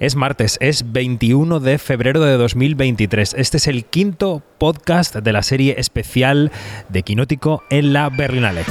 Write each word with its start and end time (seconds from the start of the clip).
Es 0.00 0.16
martes, 0.16 0.56
es 0.62 0.92
21 0.92 1.60
de 1.60 1.76
febrero 1.76 2.22
de 2.22 2.38
2023. 2.38 3.34
Este 3.36 3.58
es 3.58 3.66
el 3.66 3.84
quinto 3.84 4.42
podcast 4.56 5.14
de 5.16 5.30
la 5.30 5.42
serie 5.42 5.74
especial 5.76 6.50
de 6.88 7.02
Quinótico 7.02 7.62
en 7.68 7.92
la 7.92 8.08
Berlinale. 8.08 8.64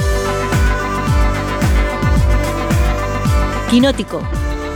Quinótico, 3.70 4.22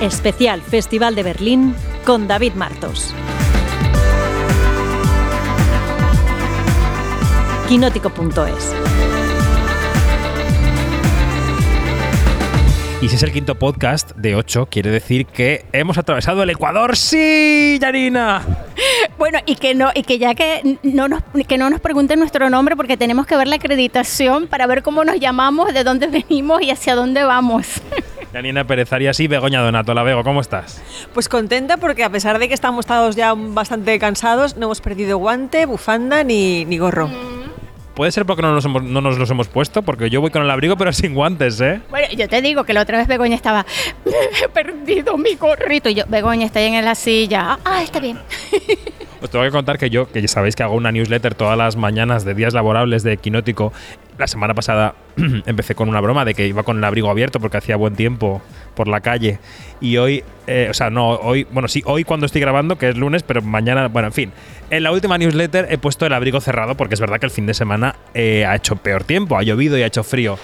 especial 0.01 0.63
Festival 0.63 1.17
de 1.17 1.25
Berlín 1.25 1.75
con 2.05 2.29
David 2.29 2.53
Martos. 2.53 3.13
Quinótico.es 7.69 8.94
Y 13.05 13.09
si 13.11 13.17
es 13.17 13.23
el 13.23 13.33
quinto 13.33 13.55
podcast 13.57 14.13
de 14.13 14.35
8, 14.35 14.69
quiere 14.71 14.91
decir 14.91 15.27
que 15.27 15.67
hemos 15.73 15.99
atravesado 15.99 16.43
el 16.43 16.49
Ecuador. 16.49 16.97
¡Sí, 16.97 17.79
Yarina! 17.79 18.41
Bueno, 19.19 19.41
y 19.45 19.57
que 19.57 19.75
no, 19.75 19.91
y 19.95 20.05
que 20.05 20.19
ya 20.19 20.35
que 20.35 20.79
no 20.83 21.09
nos, 21.09 21.23
que 21.47 21.59
no 21.59 21.69
nos 21.69 21.81
pregunten 21.81 22.19
nuestro 22.19 22.49
nombre 22.49 22.77
porque 22.77 22.97
tenemos 22.97 23.27
que 23.27 23.37
ver 23.37 23.47
la 23.47 23.57
acreditación 23.57 24.47
para 24.47 24.67
ver 24.67 24.83
cómo 24.83 25.05
nos 25.05 25.21
llamamos, 25.21 25.75
de 25.75 25.85
dónde 25.85 26.07
venimos 26.07 26.63
y 26.63 26.71
hacia 26.71 26.95
dónde 26.95 27.25
vamos. 27.25 27.83
Janina 28.33 28.67
Pérez 28.67 28.91
Arias 28.91 29.21
y 29.21 29.29
Begoña 29.29 29.61
Donato, 29.61 29.93
la 29.93 30.03
Bego, 30.03 30.25
¿cómo 30.25 30.41
estás? 30.41 30.81
Pues 31.13 31.29
contenta 31.29 31.77
porque 31.77 32.05
a 32.05 32.11
pesar 32.11 32.39
de 32.39 32.49
que 32.49 32.55
estamos 32.55 32.87
todos 32.87 33.17
ya 33.17 33.35
bastante 33.35 33.99
cansados, 33.99 34.57
no 34.57 34.65
hemos 34.65 34.81
perdido 34.81 35.19
guante, 35.19 35.67
bufanda 35.67 36.25
ni, 36.25 36.65
ni 36.65 36.79
gorro. 36.79 37.11
Puede 37.95 38.11
ser 38.11 38.27
porque 38.27 38.43
no 38.43 38.53
nos, 38.53 38.65
hemos- 38.65 38.83
no 38.83 39.01
nos 39.01 39.19
los 39.19 39.31
hemos 39.31 39.47
puesto, 39.49 39.83
porque 39.83 40.11
yo 40.11 40.21
voy 40.21 40.31
con 40.31 40.43
el 40.43 40.51
abrigo 40.51 40.77
pero 40.77 40.93
sin 40.95 41.15
guantes, 41.15 41.61
¿eh? 41.61 41.81
Bueno, 41.91 42.09
yo 42.17 42.29
te 42.29 42.43
digo 42.43 42.65
que 42.65 42.73
la 42.75 42.83
otra 42.83 42.99
vez 42.99 43.07
Begoña 43.07 43.37
estaba, 43.37 43.65
he 44.05 44.49
perdido 44.53 45.17
mi 45.17 45.37
gorrito. 45.37 45.89
Y 45.89 45.95
yo, 45.95 46.05
Begoña, 46.09 46.47
está 46.47 46.59
ahí 46.59 46.75
en 46.75 46.85
la 46.85 46.95
silla. 46.97 47.59
Ah, 47.65 47.83
está 47.83 48.01
bien. 48.01 48.19
Os 49.25 49.31
tengo 49.31 49.43
que 49.43 49.51
contar 49.51 49.79
que 49.79 49.89
yo, 49.89 50.07
que 50.13 50.21
ya 50.21 50.29
sabéis 50.29 50.55
que 50.55 50.65
hago 50.65 50.75
una 50.75 50.93
newsletter 50.93 51.35
todas 51.35 51.57
las 51.57 51.77
mañanas 51.77 52.27
de 52.27 52.35
días 52.35 52.53
laborables 52.53 53.03
de 53.05 53.17
Quinótico. 53.17 53.73
La 54.19 54.27
semana 54.27 54.53
pasada 54.53 54.97
empecé 55.47 55.75
con 55.75 55.89
una 55.89 56.03
broma 56.03 56.27
de 56.27 56.35
que 56.35 56.47
iba 56.47 56.63
con 56.63 56.77
el 56.77 56.85
abrigo 56.85 57.09
abierto 57.09 57.41
porque 57.41 57.57
hacía 57.57 57.77
buen 57.77 57.97
tiempo 57.97 58.43
por 58.75 58.87
la 58.87 59.01
calle. 59.01 59.39
Y 59.81 59.97
hoy, 59.97 60.23
eh, 60.47 60.67
o 60.71 60.75
sea, 60.75 60.91
no, 60.91 61.09
hoy, 61.09 61.47
bueno, 61.51 61.69
sí, 61.69 61.83
hoy 61.87 62.05
cuando 62.05 62.27
estoy 62.27 62.43
grabando, 62.43 62.77
que 62.77 62.91
es 62.91 62.99
lunes, 62.99 63.23
pero 63.23 63.41
mañana, 63.41 63.89
bueno, 63.89 64.09
en 64.09 64.13
fin. 64.13 64.33
En 64.69 64.83
la 64.83 64.93
última 64.93 65.17
newsletter 65.17 65.69
he 65.71 65.79
puesto 65.79 66.05
el 66.05 66.13
abrigo 66.13 66.43
cerrado 66.43 66.75
porque 66.75 66.93
es 66.93 67.01
verdad 67.01 67.19
que 67.19 67.25
el 67.25 67.33
fin 67.33 67.47
de 67.47 67.55
semana 67.55 67.97
eh, 68.13 68.45
ha 68.45 68.55
hecho 68.55 68.77
peor 68.77 69.05
tiempo, 69.05 69.39
ha 69.39 69.43
llovido 69.43 69.79
y 69.79 69.83
ha 69.85 69.87
hecho 69.87 70.05
frío. 70.05 70.37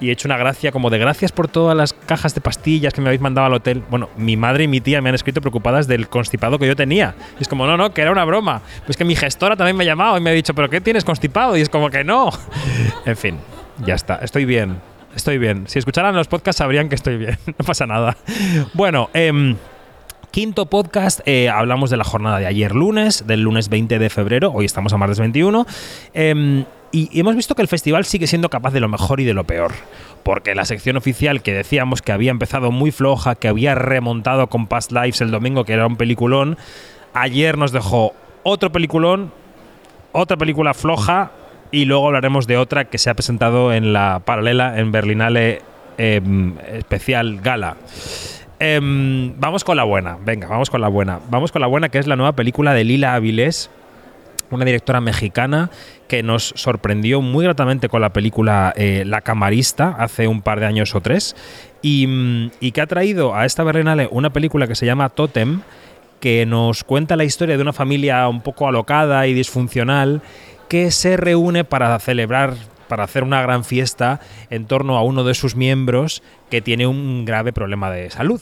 Y 0.00 0.08
he 0.08 0.12
hecho 0.12 0.28
una 0.28 0.36
gracia 0.36 0.72
como 0.72 0.90
de 0.90 0.98
gracias 0.98 1.32
por 1.32 1.48
todas 1.48 1.76
las 1.76 1.92
cajas 1.92 2.34
de 2.34 2.40
pastillas 2.40 2.92
que 2.92 3.00
me 3.00 3.08
habéis 3.08 3.20
mandado 3.20 3.46
al 3.46 3.54
hotel. 3.54 3.82
Bueno, 3.90 4.10
mi 4.16 4.36
madre 4.36 4.64
y 4.64 4.68
mi 4.68 4.80
tía 4.80 5.00
me 5.00 5.08
han 5.08 5.14
escrito 5.14 5.40
preocupadas 5.40 5.86
del 5.86 6.08
constipado 6.08 6.58
que 6.58 6.66
yo 6.66 6.76
tenía. 6.76 7.14
Y 7.38 7.42
es 7.42 7.48
como, 7.48 7.66
no, 7.66 7.76
no, 7.76 7.94
que 7.94 8.02
era 8.02 8.10
una 8.10 8.24
broma. 8.24 8.62
Pues 8.84 8.96
que 8.96 9.04
mi 9.04 9.16
gestora 9.16 9.56
también 9.56 9.76
me 9.76 9.84
ha 9.84 9.86
llamado 9.86 10.18
y 10.18 10.20
me 10.20 10.30
ha 10.30 10.32
dicho, 10.32 10.54
¿pero 10.54 10.68
qué 10.68 10.80
tienes 10.80 11.04
constipado? 11.04 11.56
Y 11.56 11.60
es 11.60 11.68
como 11.68 11.90
que 11.90 12.04
no. 12.04 12.30
en 13.06 13.16
fin, 13.16 13.38
ya 13.84 13.94
está, 13.94 14.16
estoy 14.16 14.44
bien. 14.44 14.80
Estoy 15.14 15.38
bien. 15.38 15.64
Si 15.68 15.78
escucharan 15.78 16.14
los 16.16 16.26
podcasts 16.26 16.58
sabrían 16.58 16.88
que 16.88 16.96
estoy 16.96 17.16
bien. 17.16 17.38
no 17.46 17.64
pasa 17.64 17.86
nada. 17.86 18.16
Bueno, 18.72 19.10
em, 19.14 19.56
Quinto 20.34 20.66
podcast, 20.66 21.20
eh, 21.26 21.48
hablamos 21.48 21.90
de 21.90 21.96
la 21.96 22.02
jornada 22.02 22.40
de 22.40 22.46
ayer 22.46 22.74
lunes, 22.74 23.24
del 23.24 23.42
lunes 23.42 23.68
20 23.68 24.00
de 24.00 24.10
febrero, 24.10 24.50
hoy 24.52 24.64
estamos 24.64 24.92
a 24.92 24.96
martes 24.96 25.20
21, 25.20 25.64
em, 26.12 26.64
y, 26.90 27.20
hemos 27.20 27.36
visto 27.36 27.54
que 27.54 27.62
el 27.62 27.68
festival 27.68 28.04
sigue 28.04 28.26
siendo 28.26 28.50
capaz 28.50 28.72
de 28.72 28.80
lo 28.80 28.88
mejor 28.88 29.20
y 29.20 29.24
de 29.24 29.32
lo 29.32 29.44
peor, 29.44 29.70
porque 30.24 30.56
la 30.56 30.64
sección 30.64 30.96
oficial 30.96 31.40
que 31.40 31.54
decíamos 31.54 32.02
que 32.02 32.10
había 32.10 32.32
empezado 32.32 32.72
muy 32.72 32.90
floja, 32.90 33.36
que 33.36 33.46
había 33.46 33.76
remontado 33.76 34.48
con 34.48 34.66
Past 34.66 34.90
Lives 34.90 35.20
el 35.20 35.30
domingo, 35.30 35.64
que 35.64 35.74
era 35.74 35.86
un 35.86 35.94
peliculón, 35.94 36.58
ayer 37.12 37.56
nos 37.56 37.70
dejó 37.70 38.12
otro 38.42 38.72
peliculón, 38.72 39.30
otra 40.10 40.36
película 40.36 40.74
floja, 40.74 41.30
y 41.70 41.84
luego 41.84 42.08
hablaremos 42.08 42.48
de 42.48 42.56
otra 42.56 42.86
que 42.86 42.98
se 42.98 43.08
ha 43.08 43.14
presentado 43.14 43.72
en 43.72 43.92
la 43.92 44.20
paralela 44.24 44.80
en 44.80 44.90
Berlinale 44.90 45.62
em, 45.96 46.58
especial 46.72 47.40
gala. 47.40 47.76
Em, 48.60 49.34
vamos 49.38 49.64
con 49.64 49.76
la 49.76 49.84
buena, 49.84 50.16
venga, 50.24 50.46
vamos 50.46 50.70
con 50.70 50.80
la 50.80 50.88
buena. 50.88 51.20
Vamos 51.28 51.52
con 51.52 51.60
la 51.60 51.66
buena, 51.66 51.88
que 51.88 51.98
es 51.98 52.06
la 52.06 52.16
nueva 52.16 52.32
película 52.32 52.72
de 52.72 52.84
Lila 52.84 53.14
Avilés, 53.14 53.70
una 54.50 54.64
directora 54.64 55.00
mexicana 55.00 55.70
que 56.08 56.22
nos 56.22 56.52
sorprendió 56.56 57.20
muy 57.20 57.44
gratamente 57.44 57.88
con 57.88 58.00
la 58.00 58.12
película 58.12 58.72
eh, 58.76 59.04
La 59.06 59.22
Camarista 59.22 59.96
hace 59.98 60.28
un 60.28 60.42
par 60.42 60.60
de 60.60 60.66
años 60.66 60.94
o 60.94 61.00
tres, 61.00 61.34
y, 61.82 62.06
mm, 62.06 62.50
y 62.60 62.72
que 62.72 62.80
ha 62.80 62.86
traído 62.86 63.34
a 63.34 63.44
esta 63.44 63.64
Berlinale 63.64 64.08
una 64.10 64.30
película 64.30 64.66
que 64.66 64.74
se 64.74 64.86
llama 64.86 65.08
Totem, 65.08 65.62
que 66.20 66.46
nos 66.46 66.84
cuenta 66.84 67.16
la 67.16 67.24
historia 67.24 67.56
de 67.56 67.62
una 67.62 67.72
familia 67.72 68.26
un 68.28 68.40
poco 68.40 68.68
alocada 68.68 69.26
y 69.26 69.34
disfuncional 69.34 70.22
que 70.68 70.90
se 70.90 71.16
reúne 71.16 71.64
para 71.64 71.98
celebrar, 71.98 72.54
para 72.88 73.04
hacer 73.04 73.22
una 73.22 73.42
gran 73.42 73.64
fiesta 73.64 74.20
en 74.50 74.66
torno 74.66 74.96
a 74.96 75.02
uno 75.02 75.24
de 75.24 75.34
sus 75.34 75.56
miembros 75.56 76.22
que 76.50 76.60
tiene 76.62 76.86
un 76.86 77.24
grave 77.24 77.52
problema 77.52 77.90
de 77.90 78.10
salud. 78.10 78.40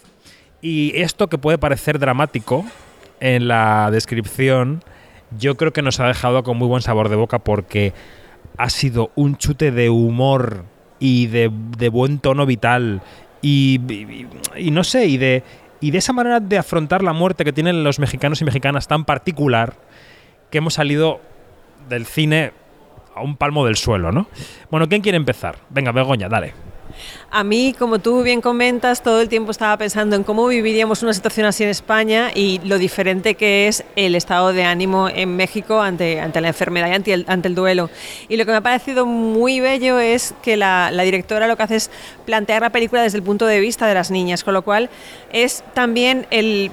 Y 0.60 0.92
esto 1.00 1.28
que 1.28 1.38
puede 1.38 1.58
parecer 1.58 1.98
dramático 1.98 2.64
en 3.20 3.48
la 3.48 3.90
descripción, 3.90 4.82
yo 5.38 5.56
creo 5.56 5.72
que 5.72 5.82
nos 5.82 5.98
ha 6.00 6.06
dejado 6.06 6.42
con 6.42 6.56
muy 6.56 6.68
buen 6.68 6.82
sabor 6.82 7.08
de 7.08 7.16
boca 7.16 7.38
porque 7.38 7.92
ha 8.58 8.68
sido 8.70 9.10
un 9.14 9.36
chute 9.36 9.70
de 9.72 9.90
humor 9.90 10.64
y 11.00 11.26
de, 11.26 11.48
buen 11.88 12.18
tono 12.18 12.46
vital 12.46 13.00
y, 13.40 13.80
y- 13.92 14.26
y 14.56 14.70
no 14.70 14.84
sé, 14.84 15.06
y 15.06 15.16
de, 15.16 15.42
y 15.80 15.90
de 15.90 15.98
esa 15.98 16.12
manera 16.12 16.38
de 16.38 16.58
afrontar 16.58 17.02
la 17.02 17.12
muerte 17.12 17.44
que 17.44 17.52
tienen 17.52 17.82
los 17.82 17.98
mexicanos 17.98 18.40
y 18.40 18.44
mexicanas 18.44 18.86
tan 18.86 19.04
particular 19.04 19.74
que 20.50 20.58
hemos 20.58 20.74
salido 20.74 21.20
del 21.88 22.06
cine 22.06 22.52
a 23.14 23.22
un 23.22 23.36
palmo 23.36 23.64
del 23.66 23.76
suelo, 23.76 24.12
¿no? 24.12 24.26
Bueno, 24.70 24.88
¿quién 24.88 25.02
quiere 25.02 25.16
empezar? 25.16 25.58
Venga, 25.70 25.92
Begoña, 25.92 26.28
dale. 26.28 26.54
A 27.30 27.44
mí, 27.44 27.74
como 27.78 27.98
tú 27.98 28.22
bien 28.22 28.40
comentas, 28.40 29.02
todo 29.02 29.20
el 29.20 29.28
tiempo 29.28 29.50
estaba 29.50 29.76
pensando 29.76 30.16
en 30.16 30.24
cómo 30.24 30.46
viviríamos 30.46 31.02
una 31.02 31.14
situación 31.14 31.46
así 31.46 31.64
en 31.64 31.70
España 31.70 32.30
y 32.34 32.60
lo 32.64 32.78
diferente 32.78 33.34
que 33.34 33.68
es 33.68 33.84
el 33.96 34.14
estado 34.14 34.52
de 34.52 34.64
ánimo 34.64 35.08
en 35.08 35.36
México 35.36 35.80
ante, 35.80 36.20
ante 36.20 36.40
la 36.40 36.48
enfermedad 36.48 36.88
y 36.88 36.92
ante 36.92 37.12
el, 37.14 37.24
ante 37.28 37.48
el 37.48 37.54
duelo. 37.54 37.90
Y 38.28 38.36
lo 38.36 38.44
que 38.44 38.50
me 38.50 38.58
ha 38.58 38.62
parecido 38.62 39.06
muy 39.06 39.60
bello 39.60 39.98
es 39.98 40.34
que 40.42 40.56
la, 40.56 40.90
la 40.92 41.02
directora 41.02 41.46
lo 41.46 41.56
que 41.56 41.62
hace 41.62 41.76
es 41.76 41.90
plantear 42.26 42.62
la 42.62 42.70
película 42.70 43.02
desde 43.02 43.18
el 43.18 43.24
punto 43.24 43.46
de 43.46 43.60
vista 43.60 43.86
de 43.86 43.94
las 43.94 44.10
niñas, 44.10 44.44
con 44.44 44.54
lo 44.54 44.62
cual 44.62 44.90
es 45.32 45.64
también 45.74 46.26
el 46.30 46.70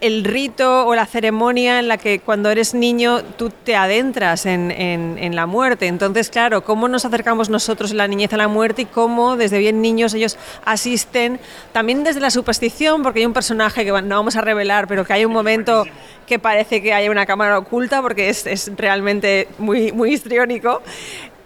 el 0.00 0.24
rito 0.24 0.86
o 0.86 0.94
la 0.94 1.06
ceremonia 1.06 1.78
en 1.78 1.88
la 1.88 1.98
que 1.98 2.20
cuando 2.20 2.50
eres 2.50 2.74
niño 2.74 3.22
tú 3.22 3.50
te 3.50 3.76
adentras 3.76 4.46
en, 4.46 4.70
en- 4.70 5.36
la 5.36 5.46
muerte. 5.46 5.86
Entonces, 5.86 6.28
claro, 6.28 6.62
cómo 6.64 6.88
nos 6.88 7.04
acercamos 7.04 7.48
nosotros 7.48 7.92
en 7.92 7.96
la 7.98 8.08
niñez 8.08 8.32
a 8.32 8.36
la 8.36 8.48
muerte 8.48 8.82
y 8.82 8.84
cómo 8.84 9.36
desde 9.36 9.58
bien 9.58 9.80
niños 9.80 10.12
ellos 10.14 10.36
asisten, 10.64 11.40
también 11.72 12.04
desde 12.04 12.20
la 12.20 12.30
superstición, 12.30 13.02
porque 13.02 13.20
hay 13.20 13.26
un 13.26 13.32
personaje 13.32 13.84
que 13.84 13.90
no 13.92 14.16
vamos 14.16 14.36
a 14.36 14.40
revelar, 14.40 14.86
pero 14.88 15.04
que 15.04 15.12
hay 15.14 15.24
un 15.24 15.32
momento 15.32 15.84
que 16.26 16.38
parece 16.38 16.82
que 16.82 16.92
hay 16.92 17.08
una 17.08 17.24
cámara 17.26 17.58
oculta 17.58 18.02
porque 18.02 18.28
es, 18.28 18.46
es 18.46 18.70
realmente 18.76 19.48
muy, 19.58 19.92
muy 19.92 20.12
histriónico. 20.12 20.82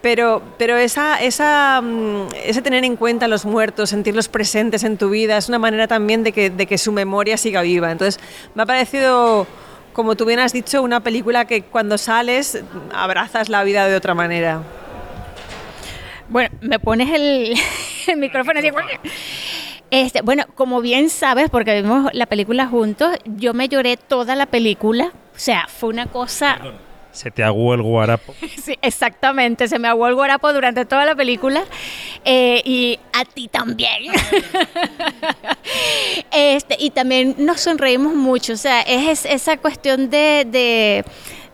Pero, 0.07 0.41
pero 0.57 0.77
esa, 0.77 1.21
esa, 1.21 1.81
mm, 1.83 2.29
ese 2.45 2.63
tener 2.63 2.85
en 2.85 2.95
cuenta 2.95 3.25
a 3.25 3.29
los 3.29 3.45
muertos, 3.45 3.91
sentirlos 3.91 4.29
presentes 4.29 4.85
en 4.85 4.99
tu 4.99 5.11
vida, 5.11 5.37
es 5.37 5.49
una 5.49 5.59
manera 5.59 5.89
también 5.89 6.23
de 6.23 6.31
que, 6.31 6.49
de 6.49 6.67
que 6.67 6.79
su 6.79 6.93
memoria 6.93 7.37
siga 7.37 7.63
viva. 7.63 7.91
Entonces, 7.91 8.23
me 8.55 8.63
ha 8.63 8.67
parecido, 8.67 9.49
como 9.93 10.15
tú 10.15 10.25
bien 10.25 10.39
has 10.39 10.53
dicho, 10.53 10.81
una 10.81 11.01
película 11.01 11.47
que 11.47 11.63
cuando 11.63 11.99
sales 11.99 12.63
abrazas 12.95 13.49
la 13.49 13.65
vida 13.65 13.89
de 13.89 13.97
otra 13.97 14.15
manera. 14.15 14.63
Bueno, 16.29 16.57
me 16.61 16.79
pones 16.79 17.11
el, 17.13 17.57
el 18.07 18.17
micrófono 18.17 18.61
así. 18.61 18.71
Este, 19.91 20.23
bueno, 20.23 20.45
como 20.55 20.83
bien 20.83 21.11
sabes, 21.11 21.51
porque 21.51 21.83
vimos 21.83 22.15
la 22.15 22.27
película 22.27 22.69
juntos, 22.69 23.11
yo 23.25 23.55
me 23.55 23.67
lloré 23.67 23.97
toda 23.97 24.37
la 24.37 24.47
película. 24.47 25.07
O 25.35 25.39
sea, 25.39 25.67
fue 25.67 25.89
una 25.89 26.07
cosa 26.07 26.61
Se 27.17 27.31
te 27.31 27.43
aguó 27.43 27.75
el 27.75 27.83
guarapo. 27.83 28.35
Sí, 28.63 28.77
exactamente, 28.83 29.69
se 29.69 29.79
me 29.79 29.89
aguó 29.89 30.09
el 30.09 30.15
guarapo 30.15 30.53
durante 30.53 30.85
toda 30.85 31.05
la 31.05 31.15
película 31.15 31.63
eh, 32.25 32.61
y 32.65 32.99
a 33.13 33.25
ti 33.25 33.49
también. 33.49 34.13
este, 36.33 36.77
y 36.79 36.91
también 36.91 37.35
nos 37.39 37.61
sonreímos 37.61 38.15
mucho, 38.15 38.55
o 38.55 38.57
sea, 38.57 38.81
es, 38.83 39.25
es- 39.25 39.37
esa 39.37 39.57
cuestión 39.59 40.11
de, 40.11 40.47
de- 40.51 41.05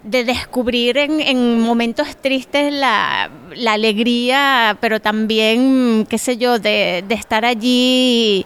de 0.04 0.24
descubrir 0.24 0.98
en, 0.98 1.20
en 1.20 1.60
momentos 1.60 2.16
tristes 2.16 2.72
la, 2.72 3.30
alegría, 3.68 4.76
pero 4.80 4.98
también, 5.00 6.06
qué 6.10 6.18
sé 6.18 6.38
yo, 6.38 6.58
de, 6.58 7.04
estar 7.10 7.44
allí 7.44 8.44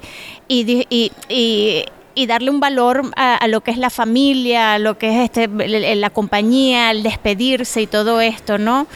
y- 0.49 1.85
y 2.17 2.27
darle 2.27 2.51
un 2.51 2.59
valor 2.59 3.13
a, 3.15 3.37
a 3.37 3.47
lo 3.47 3.61
que 3.61 3.71
es 3.71 3.79
la 3.79 3.91
familia, 3.91 4.75
a 4.75 4.79
lo 4.81 4.99
que 4.99 5.11
es 5.11 5.31
este, 5.31 5.47
la 5.47 6.11
compañía, 6.11 6.91
el 6.91 7.05
despedirse 7.05 7.83
y 7.83 7.87
todo 7.87 8.21
esto, 8.21 8.59
¿no? 8.59 8.89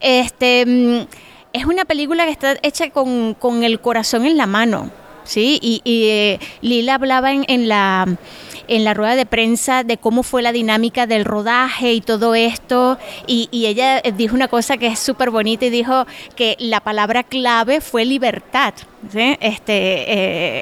Este, 0.00 0.64
mm, 0.64 1.06
es 1.52 1.66
una 1.66 1.84
película 1.84 2.24
que 2.24 2.30
está 2.30 2.56
hecha 2.62 2.88
con, 2.90 3.34
con 3.34 3.64
el 3.64 3.80
corazón 3.80 4.24
en 4.24 4.36
la 4.36 4.46
mano. 4.46 4.90
¿sí? 5.24 5.58
Y, 5.60 5.82
y 5.84 6.38
Lila 6.66 6.94
hablaba 6.94 7.32
en, 7.32 7.44
en 7.48 7.68
la 7.68 8.06
en 8.68 8.84
la 8.84 8.94
rueda 8.94 9.16
de 9.16 9.26
prensa 9.26 9.82
de 9.82 9.96
cómo 9.96 10.22
fue 10.22 10.42
la 10.42 10.52
dinámica 10.52 11.06
del 11.06 11.24
rodaje 11.24 11.94
y 11.94 12.00
todo 12.00 12.34
esto. 12.34 12.98
Y, 13.26 13.48
y 13.50 13.66
ella 13.66 14.00
dijo 14.02 14.34
una 14.34 14.48
cosa 14.48 14.76
que 14.76 14.86
es 14.86 14.98
súper 14.98 15.30
bonita 15.30 15.66
y 15.66 15.70
dijo 15.70 16.06
que 16.36 16.54
la 16.60 16.80
palabra 16.80 17.24
clave 17.24 17.80
fue 17.80 18.04
libertad. 18.04 18.74
¿sí? 19.10 19.36
Este, 19.40 19.72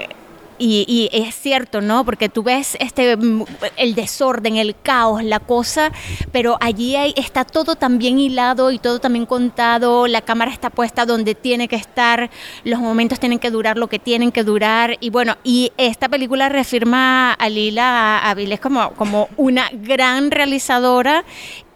eh, 0.04 0.08
y, 0.58 0.84
y, 0.88 1.08
es 1.16 1.34
cierto, 1.34 1.80
¿no? 1.80 2.04
Porque 2.04 2.28
tú 2.28 2.42
ves 2.42 2.76
este 2.80 3.16
mm, 3.16 3.44
el 3.76 3.94
desorden, 3.94 4.56
el 4.56 4.74
caos, 4.82 5.22
la 5.22 5.40
cosa, 5.40 5.92
pero 6.32 6.56
allí 6.60 6.96
hay, 6.96 7.14
está 7.16 7.44
todo 7.44 7.76
también 7.76 8.18
hilado 8.18 8.70
y 8.70 8.78
todo 8.78 8.98
también 8.98 9.26
contado, 9.26 10.06
la 10.06 10.22
cámara 10.22 10.50
está 10.50 10.70
puesta 10.70 11.06
donde 11.06 11.34
tiene 11.34 11.68
que 11.68 11.76
estar, 11.76 12.30
los 12.64 12.80
momentos 12.80 13.20
tienen 13.20 13.38
que 13.38 13.50
durar 13.50 13.76
lo 13.76 13.88
que 13.88 13.98
tienen 13.98 14.32
que 14.32 14.44
durar 14.44 14.96
y 15.00 15.10
bueno, 15.10 15.36
y 15.44 15.72
esta 15.76 16.08
película 16.08 16.48
reafirma 16.48 17.32
a 17.32 17.48
Lila 17.48 18.18
Avilés 18.18 18.60
como, 18.60 18.90
como 18.92 19.28
una 19.36 19.70
gran 19.72 20.30
realizadora 20.30 21.24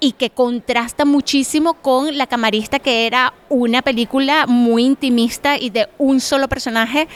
y 0.00 0.12
que 0.12 0.30
contrasta 0.30 1.04
muchísimo 1.04 1.74
con 1.74 2.16
La 2.16 2.26
Camarista, 2.26 2.78
que 2.78 3.06
era 3.06 3.34
una 3.50 3.82
película 3.82 4.46
muy 4.46 4.84
intimista 4.84 5.58
y 5.58 5.68
de 5.68 5.88
un 5.98 6.20
solo 6.20 6.48
personaje 6.48 7.06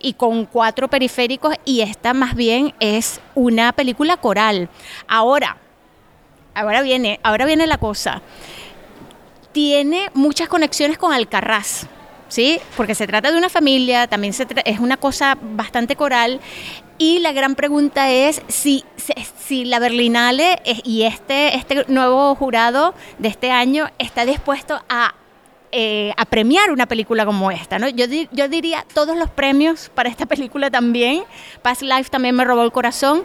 y 0.00 0.12
con 0.12 0.44
cuatro 0.44 0.88
periféricos, 0.88 1.54
y 1.64 1.80
esta 1.80 2.12
más 2.12 2.34
bien 2.34 2.74
es 2.80 3.20
una 3.34 3.72
película 3.72 4.18
coral. 4.18 4.68
Ahora, 5.08 5.56
ahora 6.54 6.82
viene, 6.82 7.18
ahora 7.22 7.46
viene 7.46 7.66
la 7.66 7.78
cosa. 7.78 8.20
Tiene 9.52 10.10
muchas 10.12 10.48
conexiones 10.48 10.98
con 10.98 11.12
Alcarraz. 11.12 11.86
¿Sí? 12.26 12.58
Porque 12.76 12.96
se 12.96 13.06
trata 13.06 13.30
de 13.30 13.38
una 13.38 13.48
familia, 13.48 14.08
también 14.08 14.32
se 14.32 14.46
es 14.64 14.80
una 14.80 14.96
cosa 14.96 15.38
bastante 15.40 15.94
coral 15.94 16.40
y 16.98 17.18
la 17.18 17.32
gran 17.32 17.54
pregunta 17.54 18.10
es 18.10 18.42
si, 18.48 18.84
si 19.38 19.64
la 19.64 19.78
Berlinale 19.78 20.60
y 20.84 21.02
este, 21.02 21.56
este 21.56 21.84
nuevo 21.88 22.34
jurado 22.34 22.94
de 23.18 23.28
este 23.28 23.50
año 23.50 23.88
está 23.98 24.24
dispuesto 24.24 24.80
a, 24.88 25.14
eh, 25.72 26.12
a 26.16 26.24
premiar 26.24 26.70
una 26.70 26.86
película 26.86 27.26
como 27.26 27.50
esta. 27.50 27.78
¿no? 27.78 27.88
Yo, 27.88 28.06
yo 28.30 28.48
diría 28.48 28.84
todos 28.94 29.16
los 29.16 29.28
premios 29.28 29.90
para 29.94 30.08
esta 30.08 30.26
película 30.26 30.70
también. 30.70 31.24
Past 31.62 31.82
Life 31.82 32.10
también 32.10 32.36
me 32.36 32.44
robó 32.44 32.62
el 32.62 32.72
corazón. 32.72 33.24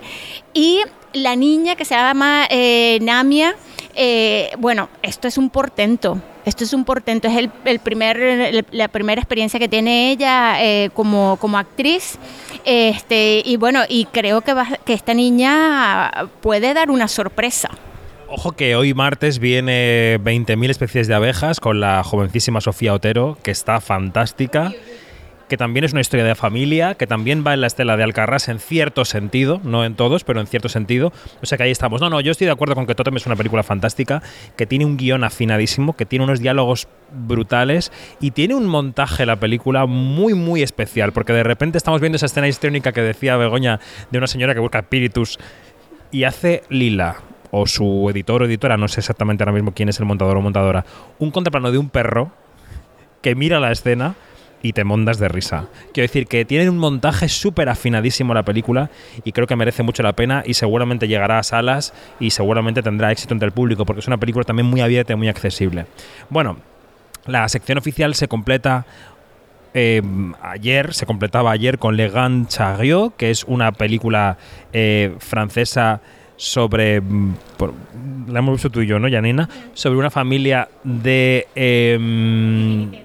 Y 0.54 0.82
la 1.14 1.36
niña 1.36 1.76
que 1.76 1.86
se 1.86 1.96
llama 1.96 2.46
eh, 2.50 3.00
Namia, 3.02 3.56
eh, 3.96 4.52
bueno, 4.58 4.90
esto 5.04 5.28
es 5.28 5.38
un 5.38 5.50
portento. 5.50 6.22
Esto 6.46 6.64
es 6.64 6.74
un 6.74 6.86
portento, 6.86 7.28
es 7.28 7.38
el, 7.38 7.52
el 7.66 7.80
primer, 7.80 8.66
la 8.72 8.88
primera 8.88 9.22
experiencia 9.22 9.60
que 9.60 9.68
tiene 9.68 10.12
ella 10.12 10.64
eh, 10.64 10.90
como, 10.94 11.38
como 11.40 11.58
actriz. 11.58 12.18
Este, 12.66 13.42
y 13.46 13.58
bueno, 13.58 13.82
y 13.88 14.06
creo 14.06 14.42
que, 14.42 14.54
esta 14.94 15.14
niña 15.14 16.12
puede 16.42 16.74
dar 16.74 16.92
una 16.92 17.08
sorpresa. 17.08 17.70
Ojo 18.28 18.52
que 18.52 18.76
hoy 18.76 18.94
martes 18.94 19.40
viene 19.40 20.20
20.000 20.20 20.70
especies 20.70 21.08
de 21.08 21.16
abejas 21.16 21.60
con 21.60 21.80
la 21.80 22.04
jovencísima 22.04 22.62
Sofía 22.62 22.94
Otero, 22.94 23.38
que 23.42 23.52
está 23.52 23.82
fantástica 23.82 24.72
que 25.50 25.58
también 25.58 25.84
es 25.84 25.92
una 25.92 26.02
historia 26.02 26.24
de 26.24 26.36
familia, 26.36 26.96
que 26.96 27.08
también 27.08 27.44
va 27.46 27.54
en 27.54 27.62
la 27.62 27.68
estela 27.68 27.98
de 27.98 28.04
Alcarrás 28.04 28.48
en 28.48 28.60
cierto 28.60 29.04
sentido, 29.04 29.60
no 29.64 29.84
en 29.84 29.96
todos, 29.96 30.24
pero 30.24 30.40
en 30.40 30.48
cierto 30.48 30.70
sentido. 30.70 31.12
O 31.42 31.46
sea 31.46 31.58
que 31.58 31.66
ahí 31.66 31.72
estamos. 31.72 32.00
No, 32.00 32.10
no, 32.10 32.22
yo 32.22 32.32
estoy 32.32 32.46
de 32.46 32.52
acuerdo 32.52 32.76
con 32.76 32.86
que 32.86 32.96
Totem 32.96 33.18
es 33.18 33.26
una 33.26 33.36
película 33.36 33.64
fantástica, 33.64 34.22
que 34.56 34.66
tiene 34.66 34.86
un 34.86 34.96
guion 34.96 35.24
afinadísimo, 35.24 35.98
que 35.98 36.06
tiene 36.06 36.24
unos 36.24 36.40
diálogos 36.40 36.88
brutales 37.12 37.92
y 38.22 38.32
tiene 38.32 38.56
un 38.56 38.68
montaje 38.68 39.26
la 39.26 39.38
película 39.38 39.86
muy, 39.88 40.36
muy 40.36 40.62
especial, 40.62 41.12
porque 41.12 41.34
de 41.34 41.44
repente 41.44 41.78
estamos 41.78 42.00
viendo 42.00 42.16
esa 42.16 42.28
escena 42.28 42.48
histriónica 42.48 42.92
que 42.92 43.02
decía 43.02 43.36
Begoña 43.36 43.80
de 44.12 44.18
una 44.20 44.28
señora 44.28 44.54
que 44.54 44.60
busca 44.60 44.80
espíritus 44.80 45.40
y 46.12 46.24
hace 46.24 46.64
Lila, 46.70 47.18
o 47.52 47.66
su 47.66 48.08
editor 48.12 48.44
o 48.44 48.46
editora, 48.46 48.78
no 48.78 48.88
sé 48.88 49.00
exactamente 49.00 49.44
ahora 49.44 49.54
mismo 49.54 49.74
quién 49.74 49.90
es 49.90 50.00
el 50.00 50.06
montador 50.06 50.38
o 50.38 50.42
montadora, 50.42 50.86
un 51.18 51.32
contraplano 51.32 51.72
de 51.72 51.80
un 51.80 51.90
perro 51.90 52.32
que 53.22 53.36
mira 53.36 53.60
la 53.60 53.72
escena 53.72 54.16
y 54.62 54.74
te 54.74 54.84
mondas 54.84 55.20
de 55.20 55.28
risa. 55.28 55.68
Quiero 55.94 56.08
decir 56.08 56.28
que 56.28 56.46
tienen 56.46 56.70
un 56.70 56.78
montaje 56.78 57.30
súper 57.30 57.70
afinadísimo 57.70 58.34
la 58.34 58.44
película 58.44 58.90
y 59.24 59.32
creo 59.32 59.48
que 59.48 59.56
merece 59.56 59.84
mucho 59.84 60.04
la 60.04 60.14
pena 60.14 60.44
y 60.46 60.54
seguramente 60.54 61.08
llegará 61.08 61.40
a 61.40 61.44
salas 61.44 61.94
y 62.20 62.32
seguramente 62.32 62.84
tendrá 62.84 63.12
éxito 63.12 63.34
entre 63.34 63.48
el 63.48 63.54
público 63.54 63.86
porque 63.86 64.02
es 64.02 64.08
una 64.08 64.18
película 64.18 64.44
también 64.44 64.68
muy 64.68 64.82
abierta 64.82 65.14
y 65.14 65.16
muy 65.16 65.28
accesible. 65.28 65.86
Bueno, 66.30 66.58
la 67.26 67.48
sección 67.48 67.78
oficial 67.78 68.16
se 68.16 68.28
completa 68.28 68.86
eh, 69.74 70.02
ayer, 70.42 70.94
se 70.94 71.06
completaba 71.06 71.52
ayer 71.52 71.78
con 71.78 71.96
Le 71.96 72.10
Grand 72.10 72.48
Chariot, 72.48 73.16
que 73.16 73.30
es 73.30 73.44
una 73.44 73.72
película 73.72 74.38
eh, 74.74 75.16
francesa 75.20 76.02
sobre, 76.40 77.02
mm, 77.02 77.34
la 78.30 78.40
hemos 78.40 78.54
visto 78.54 78.70
tú 78.70 78.80
y 78.80 78.88
yo, 78.88 78.98
¿no, 78.98 79.12
Janina? 79.12 79.50
Sobre 79.74 80.00
una 80.00 80.10
familia 80.10 80.70
de, 80.86 81.48
eh, 81.54 82.00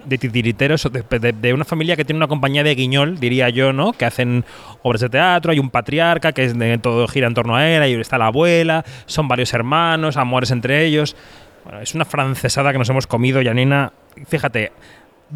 de 0.04 0.19
titiriteros, 0.19 0.88
de, 0.92 1.52
una 1.52 1.64
familia 1.64 1.96
que 1.96 2.04
tiene 2.04 2.19
una 2.19 2.28
compañía 2.28 2.62
de 2.62 2.76
guiñol, 2.76 3.19
diría 3.19 3.48
yo, 3.48 3.72
¿no? 3.72 3.92
Que 3.92 4.04
hacen 4.04 4.44
obras 4.82 5.00
de 5.00 5.08
teatro, 5.08 5.50
hay 5.50 5.58
un 5.58 5.70
patriarca 5.70 6.31
que 6.31 6.78
todo 6.81 7.08
gira 7.08 7.26
en 7.26 7.34
torno 7.34 7.56
a 7.56 7.69
él, 7.69 7.82
ahí 7.82 7.94
está 7.94 8.19
la 8.19 8.26
abuela, 8.26 8.84
son 9.06 9.26
varios 9.26 9.52
hermanos, 9.52 10.16
amores 10.16 10.52
entre 10.52 10.84
ellos. 10.84 11.16
Bueno, 11.64 11.81
es 11.81 11.92
una 11.92 12.04
francesada 12.04 12.70
que 12.70 12.78
nos 12.78 12.88
hemos 12.88 13.08
comido, 13.08 13.42
Janina. 13.42 13.92
Fíjate, 14.28 14.70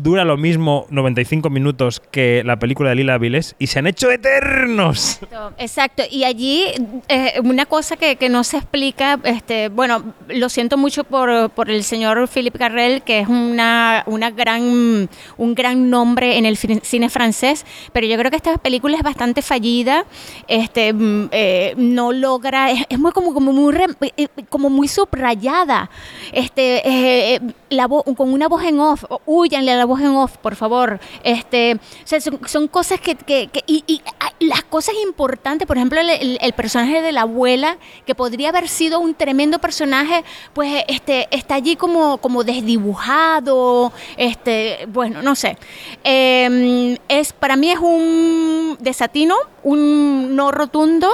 dura 0.02 0.24
lo 0.24 0.36
mismo 0.36 0.86
95 0.90 1.50
minutos 1.50 2.00
que 2.10 2.42
la 2.44 2.58
película 2.58 2.90
de 2.90 2.96
Lila 2.96 3.18
Viles 3.18 3.56
y 3.58 3.66
se 3.66 3.78
han 3.78 3.86
hecho 3.86 4.10
eternos. 4.10 5.20
Exacto, 5.22 5.52
exacto. 5.58 6.02
y 6.10 6.24
allí 6.24 6.66
eh, 7.08 7.40
una 7.42 7.66
cosa 7.66 7.96
que, 7.96 8.16
que, 8.16 8.28
no 8.28 8.44
se 8.44 8.58
explica, 8.58 9.18
este, 9.24 9.68
bueno, 9.68 10.14
lo 10.28 10.48
siento 10.48 10.76
mucho 10.76 11.04
por, 11.04 11.50
por 11.50 11.70
el 11.70 11.84
señor 11.84 12.28
Philippe 12.28 12.58
Garrel, 12.58 13.02
que 13.02 13.20
es 13.20 13.28
una, 13.28 14.04
una 14.06 14.30
gran, 14.30 15.08
un 15.36 15.54
gran 15.54 15.90
nombre 15.90 16.38
en 16.38 16.46
el 16.46 16.56
cine 16.56 17.10
francés, 17.10 17.64
pero 17.92 18.06
yo 18.06 18.16
creo 18.18 18.30
que 18.30 18.36
esta 18.36 18.56
película 18.58 18.96
es 18.96 19.02
bastante 19.02 19.42
fallida, 19.42 20.04
este, 20.46 20.94
eh, 21.32 21.74
no 21.76 22.12
logra, 22.12 22.70
es, 22.70 22.84
es, 22.88 22.98
muy 22.98 23.12
como, 23.12 23.34
como, 23.34 23.52
muy, 23.52 23.74
eh, 24.16 24.28
como 24.48 24.70
muy 24.70 24.88
subrayada, 24.88 25.90
este, 26.32 26.82
eh, 26.84 27.40
la 27.70 27.88
con 27.88 28.32
una 28.32 28.48
voz 28.48 28.64
en 28.64 28.80
off, 28.80 29.04
huyanle 29.26 29.72
a 29.72 29.76
la 29.76 29.84
voz 29.88 30.00
en 30.00 30.14
off, 30.14 30.37
por 30.37 30.55
favor. 30.55 31.00
Este, 31.25 31.81
son, 32.05 32.38
son, 32.46 32.69
cosas 32.69 33.00
que, 33.00 33.17
que, 33.17 33.50
y, 33.67 33.82
y, 33.87 34.00
las 34.40 34.62
cosas 34.62 34.94
importantes, 35.02 35.67
por 35.67 35.76
ejemplo, 35.76 36.00
el, 36.00 36.38
el, 36.40 36.52
personaje 36.52 37.02
de 37.02 37.11
la 37.11 37.23
abuela, 37.23 37.79
que 38.06 38.14
podría 38.14 38.50
haber 38.50 38.69
sido 38.69 39.00
un 39.00 39.15
tremendo 39.15 39.58
personaje, 39.58 40.24
pues 40.53 40.84
este, 40.86 41.27
está 41.36 41.56
allí 41.56 41.74
como, 41.74 42.19
como 42.19 42.44
desdibujado, 42.44 43.93
este, 44.17 44.86
bueno, 44.89 45.22
no 45.22 45.34
sé. 45.34 45.58
Eh, 46.05 46.96
es, 47.08 47.32
para 47.32 47.56
mí 47.56 47.70
es 47.70 47.79
un 47.81 48.77
desatino, 48.81 49.36
un 49.65 50.36
no 50.36 50.53
rotundo, 50.53 51.10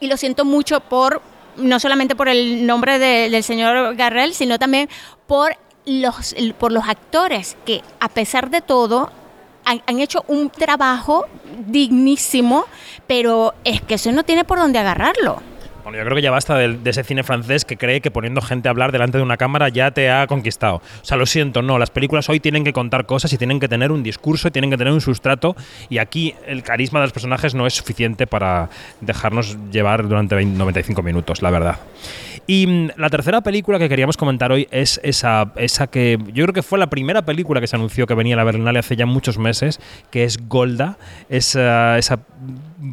y 0.00 0.08
lo 0.08 0.16
siento 0.16 0.44
mucho 0.44 0.80
por 0.80 1.22
no 1.56 1.78
solamente 1.80 2.16
por 2.16 2.28
el 2.28 2.66
nombre 2.66 2.98
de, 2.98 3.30
del 3.30 3.42
señor 3.42 3.94
Garrel, 3.94 4.34
sino 4.34 4.58
también 4.58 4.88
por 5.26 5.56
los, 5.84 6.34
por 6.58 6.72
los 6.72 6.88
actores 6.88 7.56
que 7.64 7.82
a 8.00 8.08
pesar 8.08 8.50
de 8.50 8.60
todo 8.60 9.10
han, 9.64 9.82
han, 9.86 10.00
hecho 10.00 10.24
un 10.28 10.50
trabajo 10.50 11.26
dignísimo, 11.66 12.64
pero 13.06 13.54
es 13.64 13.80
que 13.80 13.94
eso 13.94 14.10
no 14.12 14.24
tiene 14.24 14.44
por 14.44 14.58
dónde 14.58 14.78
agarrarlo. 14.78 15.40
Bueno, 15.82 15.98
yo 15.98 16.04
creo 16.04 16.14
que 16.14 16.22
ya 16.22 16.30
basta 16.30 16.56
de, 16.56 16.78
ese 16.84 17.02
cine 17.02 17.24
francés 17.24 17.64
que 17.64 17.76
cree 17.76 18.00
que 18.00 18.10
poniendo 18.10 18.40
gente 18.40 18.68
a 18.68 18.70
hablar 18.70 18.92
delante 18.92 19.18
de 19.18 19.24
una 19.24 19.36
cámara 19.36 19.68
ya 19.68 19.90
te 19.90 20.10
ha 20.10 20.26
conquistado. 20.28 20.76
O 20.76 21.04
sea, 21.04 21.16
lo 21.16 21.26
siento, 21.26 21.60
no, 21.60 21.78
las 21.78 21.90
películas 21.90 22.28
hoy 22.28 22.38
tienen 22.38 22.62
que 22.62 22.72
contar 22.72 23.04
cosas 23.04 23.32
y 23.32 23.38
tienen 23.38 23.58
que 23.58 23.68
tener 23.68 23.90
un 23.90 24.02
discurso 24.02 24.48
y 24.48 24.50
tienen 24.52 24.70
que 24.70 24.76
tener 24.76 24.92
un 24.92 25.00
sustrato 25.00 25.56
y 25.88 25.98
aquí 25.98 26.34
el 26.46 26.62
carisma 26.62 27.00
de 27.00 27.06
los 27.06 27.12
personajes 27.12 27.54
no 27.54 27.66
es 27.66 27.74
suficiente 27.74 28.26
para 28.28 28.70
dejarnos 29.00 29.58
llevar 29.72 30.06
durante 30.06 30.36
20, 30.36 30.56
95 30.56 31.02
minutos, 31.02 31.42
la 31.42 31.50
verdad. 31.50 31.78
Y 32.46 32.66
mm, 32.66 32.90
la 32.96 33.10
tercera 33.10 33.40
película 33.40 33.78
que 33.78 33.88
queríamos 33.88 34.16
comentar 34.16 34.52
hoy 34.52 34.68
es 34.70 35.00
esa, 35.02 35.52
esa 35.56 35.88
que 35.88 36.18
yo 36.32 36.44
creo 36.44 36.54
que 36.54 36.62
fue 36.62 36.78
la 36.78 36.88
primera 36.88 37.22
película 37.22 37.60
que 37.60 37.66
se 37.66 37.76
anunció 37.76 38.06
que 38.06 38.14
venía 38.14 38.34
a 38.34 38.38
la 38.38 38.44
Berlinale 38.44 38.78
hace 38.78 38.96
ya 38.96 39.06
muchos 39.06 39.38
meses, 39.38 39.80
que 40.10 40.24
es 40.24 40.48
Golda, 40.48 40.96
esa, 41.28 41.98
esa 41.98 42.20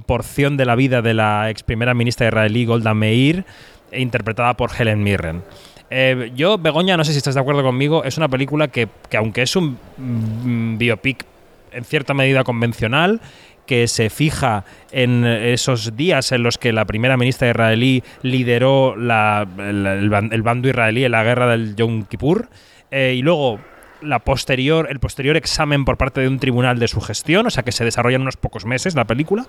porción 0.05 0.58
de 0.58 0.65
la 0.65 0.75
vida 0.75 1.01
de 1.01 1.13
la 1.13 1.50
ex 1.50 1.63
primera 1.63 1.93
ministra 1.93 2.27
israelí 2.27 2.65
Golda 2.65 2.93
Meir, 2.93 3.46
interpretada 3.91 4.55
por 4.55 4.72
Helen 4.77 5.03
Mirren. 5.03 5.43
Eh, 5.89 6.31
yo, 6.36 6.58
Begoña, 6.58 6.98
no 6.98 7.03
sé 7.03 7.13
si 7.13 7.17
estás 7.17 7.36
de 7.36 7.41
acuerdo 7.41 7.63
conmigo, 7.63 8.03
es 8.03 8.17
una 8.17 8.27
película 8.27 8.67
que, 8.67 8.88
que 9.10 9.17
aunque 9.17 9.41
es 9.41 9.55
un 9.55 9.77
mm, 9.98 10.77
biopic 10.77 11.25
en 11.72 11.84
cierta 11.84 12.13
medida 12.13 12.43
convencional, 12.43 13.22
que 13.69 13.88
se 13.88 14.10
fija 14.10 14.65
en 14.91 15.24
esos 15.25 15.96
días 15.96 16.31
en 16.31 16.41
los 16.41 16.58
que 16.58 16.74
la 16.74 16.86
primera 16.86 17.17
ministra 17.17 17.51
israelí 17.51 18.03
lideró 18.24 18.96
el, 18.96 20.41
bando 20.41 20.67
israelí 20.67 21.05
en 21.05 21.12
la 21.12 21.24
guerra 21.24 21.46
del 21.46 21.75
Yom 21.75 22.05
Kippur. 22.05 22.50
Eh, 22.89 23.13
y 23.15 23.22
luego 23.22 23.60
la 24.01 24.20
posterior, 24.20 24.88
el 24.89 25.00
posterior 25.00 25.38
examen 25.38 25.86
por 25.86 25.98
parte 25.98 26.22
de 26.22 26.27
un 26.27 26.39
tribunal 26.39 26.79
de 26.79 26.88
su 26.88 27.01
gestión, 27.01 27.48
o 27.48 27.50
sea 27.50 27.63
que 27.63 27.72
se 27.72 27.84
desarrolla 27.84 28.15
en 28.15 28.22
unos 28.22 28.38
pocos 28.38 28.65
meses 28.65 28.96
la 28.96 29.06
película. 29.06 29.46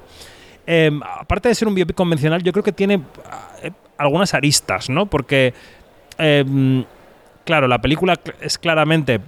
Em, 0.67 1.01
aparte 1.03 1.49
de 1.49 1.55
ser 1.55 1.69
un 1.69 1.75
biopic 1.75 1.97
convencional, 1.97 2.43
yo 2.43 2.53
creo 2.53 2.63
que 2.63 2.73
tiene 2.73 3.03
eh, 3.63 3.71
algunas 3.99 4.35
aristas, 4.35 4.91
¿no? 4.91 5.07
Porque, 5.07 5.55
em, 6.19 6.85
claro, 7.45 7.67
la 7.69 7.81
película 7.81 8.19
es 8.41 8.59
claramente 8.59 9.21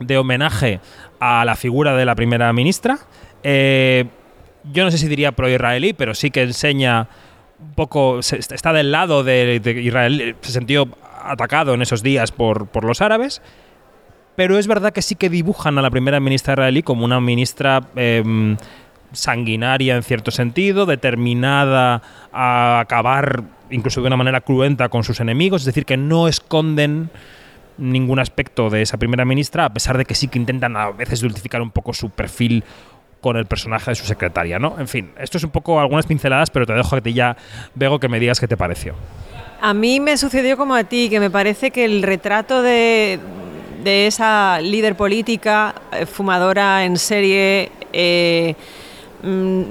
de 0.00 0.18
homenaje 0.18 0.80
a 1.18 1.44
la 1.44 1.56
figura 1.56 1.94
de 1.96 2.04
la 2.04 2.14
primera 2.14 2.52
ministra. 2.52 2.98
Eh, 3.42 4.06
yo 4.72 4.84
no 4.84 4.90
sé 4.90 4.98
si 4.98 5.08
diría 5.08 5.32
pro-israelí, 5.32 5.92
pero 5.92 6.14
sí 6.14 6.30
que 6.30 6.42
enseña 6.42 7.08
un 7.58 7.74
poco, 7.74 8.20
está 8.20 8.72
del 8.72 8.90
lado 8.90 9.22
de, 9.22 9.60
Israel, 9.82 10.36
se 10.40 10.52
sintió 10.52 10.88
atacado 11.22 11.74
en 11.74 11.82
esos 11.82 12.02
días 12.02 12.32
por, 12.32 12.66
por 12.66 12.84
los 12.84 13.02
árabes 13.02 13.42
pero 14.40 14.58
es 14.58 14.66
verdad 14.66 14.94
que 14.94 15.02
sí 15.02 15.16
que 15.16 15.28
dibujan 15.28 15.76
a 15.76 15.82
la 15.82 15.90
primera 15.90 16.18
ministra 16.18 16.54
israelí 16.54 16.82
como 16.82 17.04
una 17.04 17.20
ministra 17.20 17.82
em, 17.94 18.56
sanguinaria 19.12 19.96
en 19.96 20.02
cierto 20.02 20.30
sentido, 20.30 20.86
determinada 20.86 22.00
a 22.32 22.80
acabar 22.80 23.42
incluso 23.68 24.00
de 24.00 24.06
una 24.06 24.16
manera 24.16 24.40
cruenta 24.40 24.88
con 24.88 25.04
sus 25.04 25.20
enemigos, 25.20 25.60
es 25.60 25.66
decir, 25.66 25.84
que 25.84 25.98
no 25.98 26.26
esconden 26.26 27.10
ningún 27.76 28.18
aspecto 28.18 28.70
de 28.70 28.80
esa 28.80 28.96
primera 28.96 29.26
ministra, 29.26 29.66
a 29.66 29.74
pesar 29.74 29.98
de 29.98 30.06
que 30.06 30.14
sí 30.14 30.26
que 30.28 30.38
intentan 30.38 30.74
a 30.74 30.90
veces 30.90 31.20
dulcificar 31.20 31.60
un 31.60 31.70
poco 31.70 31.92
su 31.92 32.08
perfil 32.08 32.64
con 33.20 33.36
el 33.36 33.44
personaje 33.44 33.90
de 33.90 33.94
su 33.94 34.06
secretaria, 34.06 34.58
¿no? 34.58 34.76
En 34.78 34.88
fin, 34.88 35.10
esto 35.20 35.36
es 35.36 35.44
un 35.44 35.50
poco 35.50 35.78
algunas 35.80 36.06
pinceladas, 36.06 36.48
pero 36.48 36.64
te 36.64 36.72
dejo 36.72 36.96
que 36.96 37.02
te 37.02 37.12
ya, 37.12 37.36
Vego, 37.74 38.00
que 38.00 38.08
me 38.08 38.18
digas 38.18 38.40
qué 38.40 38.48
te 38.48 38.56
pareció. 38.56 38.94
A 39.60 39.74
mí 39.74 40.00
me 40.00 40.16
sucedió 40.16 40.56
como 40.56 40.74
a 40.74 40.84
ti, 40.84 41.10
que 41.10 41.20
me 41.20 41.28
parece 41.28 41.70
que 41.70 41.84
el 41.84 42.02
retrato 42.02 42.62
de, 42.62 43.20
de 43.82 44.06
esa 44.06 44.60
líder 44.60 44.96
política, 44.96 45.74
eh, 45.92 46.06
fumadora 46.06 46.84
en 46.84 46.96
serie, 46.96 47.70
eh, 47.92 48.54
mm, 49.22 49.62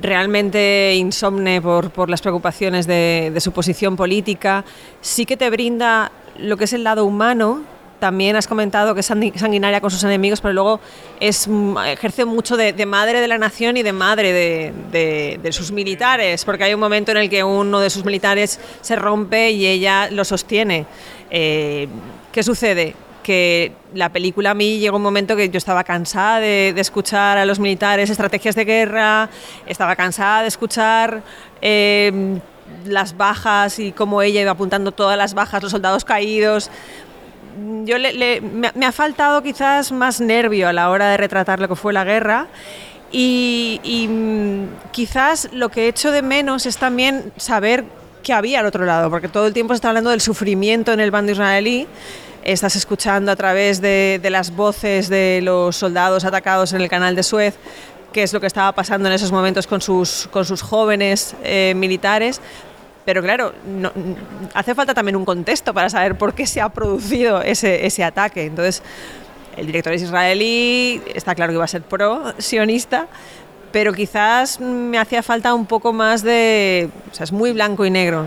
realmente 0.00 0.94
insomne 0.96 1.62
por, 1.62 2.10
las 2.10 2.20
preocupaciones 2.20 2.86
de, 2.86 3.32
su 3.38 3.52
posición 3.52 3.96
política, 3.96 4.64
sí 5.00 5.24
que 5.24 5.36
te 5.36 5.48
brinda 5.50 6.12
lo 6.38 6.56
que 6.56 6.64
es 6.64 6.72
el 6.72 6.84
lado 6.84 7.04
humano. 7.04 7.62
También 8.00 8.36
has 8.36 8.46
comentado 8.46 8.92
que 8.92 9.00
es 9.00 9.06
sanguinaria 9.06 9.80
con 9.80 9.90
sus 9.90 10.04
enemigos, 10.04 10.40
pero 10.42 10.52
luego 10.52 10.80
mm, 11.20 11.78
ejerce 11.86 12.26
mucho 12.26 12.56
de, 12.56 12.86
madre 12.86 13.20
de 13.20 13.28
la 13.28 13.38
nación 13.38 13.78
y 13.78 13.82
de 13.82 13.92
madre 13.92 14.32
de, 14.32 15.38
de, 15.42 15.52
sus 15.52 15.72
militares, 15.72 16.44
porque 16.44 16.64
hay 16.64 16.74
un 16.74 16.80
momento 16.80 17.12
en 17.12 17.18
el 17.18 17.30
que 17.30 17.42
uno 17.42 17.80
de 17.80 17.88
sus 17.88 18.04
militares 18.04 18.60
se 18.82 18.96
rompe 18.96 19.52
y 19.52 19.66
ella 19.66 20.10
lo 20.10 20.24
sostiene. 20.24 20.84
Eh, 21.30 21.88
¿Qué 22.30 22.42
sucede? 22.42 22.94
Que 23.24 23.72
la 23.94 24.10
película 24.10 24.50
a 24.50 24.54
mí 24.54 24.78
llegó 24.78 24.98
un 24.98 25.02
momento 25.02 25.34
que 25.34 25.48
yo 25.48 25.58
estaba 25.58 25.82
cansada 25.82 26.38
de, 26.38 26.68
escuchar 26.76 27.38
a 27.38 27.44
los 27.44 27.58
militares 27.58 28.10
estrategias 28.10 28.54
de 28.54 28.64
guerra, 28.64 29.28
estaba 29.66 29.96
cansada 29.96 30.42
de 30.42 30.48
escuchar 30.48 31.22
em, 31.60 32.38
las 32.84 33.16
bajas 33.16 33.80
y 33.80 33.90
cómo 33.90 34.22
ella 34.22 34.42
iba 34.42 34.52
apuntando 34.52 34.92
todas 34.92 35.18
las 35.18 35.34
bajas, 35.34 35.62
los 35.62 35.72
soldados 35.72 36.04
caídos. 36.04 36.70
Yo 37.84 37.96
me, 37.98 38.86
ha 38.86 38.92
faltado 38.92 39.42
quizás 39.42 39.90
más 39.90 40.20
nervio 40.20 40.68
a 40.68 40.72
la 40.72 40.90
hora 40.90 41.10
de 41.10 41.16
retratar 41.16 41.58
lo 41.58 41.68
que 41.68 41.76
fue 41.76 41.92
la 41.92 42.04
guerra. 42.04 42.46
Y, 43.10 43.80
y 43.84 44.08
mm, 44.08 44.90
quizás 44.92 45.48
lo 45.52 45.70
que 45.70 45.84
he 45.84 45.88
hecho 45.88 46.10
de 46.10 46.22
menos 46.22 46.66
es 46.66 46.76
también 46.76 47.32
saber 47.36 47.84
qué 48.22 48.32
había 48.32 48.60
al 48.60 48.66
otro 48.66 48.84
lado, 48.84 49.08
porque 49.08 49.28
todo 49.28 49.46
el 49.46 49.52
tiempo 49.52 49.72
se 49.72 49.76
está 49.76 49.88
hablando 49.88 50.10
del 50.10 50.20
sufrimiento 50.20 50.92
en 50.92 50.98
el 50.98 51.12
bando 51.12 51.30
israelí, 51.30 51.86
estás 52.44 52.76
escuchando 52.76 53.32
a 53.32 53.36
través 53.36 53.80
de, 53.80 54.20
las 54.30 54.54
voces 54.54 55.08
de 55.08 55.40
los 55.42 55.76
soldados 55.76 56.24
atacados 56.24 56.72
en 56.72 56.80
el 56.80 56.88
canal 56.88 57.16
de 57.16 57.22
Suez 57.22 57.56
qué 58.12 58.22
es 58.22 58.32
lo 58.32 58.40
que 58.40 58.46
estaba 58.46 58.70
pasando 58.72 59.08
en 59.08 59.14
esos 59.14 59.32
momentos 59.32 59.66
con 59.66 59.80
sus, 59.80 60.28
jóvenes 60.62 61.34
eh, 61.42 61.72
militares. 61.74 62.40
Pero 63.04 63.22
claro, 63.22 63.52
hace 64.54 64.74
falta 64.74 64.94
también 64.94 65.16
un 65.16 65.24
contexto 65.24 65.74
para 65.74 65.90
saber 65.90 66.16
por 66.16 66.32
qué 66.32 66.46
se 66.46 66.60
ha 66.60 66.68
producido 66.68 67.42
ese, 67.42 68.04
ataque. 68.04 68.44
Entonces, 68.44 68.82
el 69.56 69.66
director 69.66 69.92
es 69.92 70.02
israelí, 70.02 71.02
está 71.12 71.34
claro 71.34 71.50
que 71.50 71.56
iba 71.56 71.64
a 71.64 71.68
ser 71.68 71.82
pro-sionista, 71.82 73.08
pero 73.72 73.92
quizás 73.92 74.60
me 74.60 74.96
hacía 74.96 75.22
falta 75.24 75.52
un 75.52 75.66
poco 75.66 75.92
más 75.92 76.22
de... 76.22 76.88
O 77.10 77.14
sea, 77.14 77.24
es 77.24 77.32
muy 77.32 77.52
blanco 77.52 77.84
y 77.84 77.90
negro. 77.90 78.26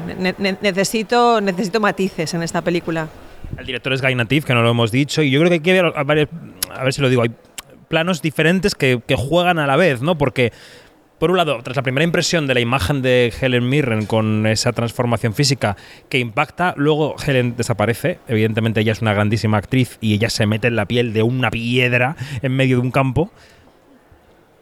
necesito, 0.61 1.39
necesito 1.39 1.79
matices 1.79 2.33
en 2.33 2.43
esta 2.43 2.61
película. 2.61 3.07
El 3.57 3.65
director 3.65 3.91
es 3.91 4.01
Guy 4.01 4.15
Natif, 4.15 4.45
que 4.45 4.53
no 4.53 4.61
lo 4.61 4.69
hemos 4.69 4.91
dicho, 4.91 5.21
y 5.23 5.31
yo 5.31 5.39
creo 5.39 5.49
que 5.49 5.55
hay 5.55 5.59
que 5.61 5.73
ver, 5.73 5.91
a 5.95 6.03
ver, 6.03 6.29
a 6.69 6.83
ver 6.83 6.93
si 6.93 7.01
lo 7.01 7.09
digo, 7.09 7.23
hay 7.23 7.31
planos 7.87 8.21
diferentes 8.21 8.75
que, 8.75 9.01
que, 9.05 9.15
juegan 9.15 9.57
a 9.57 9.65
la 9.65 9.75
vez, 9.75 10.01
¿no? 10.01 10.17
Porque, 10.17 10.53
por 11.17 11.31
un 11.31 11.37
lado, 11.37 11.59
tras 11.63 11.75
la 11.75 11.81
primera 11.81 12.03
impresión 12.03 12.45
de 12.45 12.53
la 12.53 12.59
imagen 12.59 13.01
de 13.01 13.33
Helen 13.41 13.67
Mirren 13.67 14.05
con 14.05 14.45
esa 14.45 14.73
transformación 14.73 15.33
física 15.33 15.75
que 16.09 16.19
impacta, 16.19 16.75
luego 16.77 17.15
Helen 17.25 17.55
desaparece, 17.57 18.19
evidentemente 18.27 18.81
ella 18.81 18.91
es 18.91 19.01
una 19.01 19.13
grandísima 19.13 19.57
actriz 19.57 19.97
y 20.01 20.13
ella 20.13 20.29
se 20.29 20.45
mete 20.45 20.67
en 20.67 20.75
la 20.75 20.85
piel 20.85 21.13
de 21.13 21.23
una 21.23 21.49
piedra 21.49 22.15
en 22.43 22.55
medio 22.55 22.77
de 22.77 22.81
un 22.81 22.91
campo. 22.91 23.31